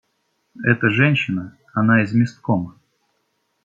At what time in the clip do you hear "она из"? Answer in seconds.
1.75-2.11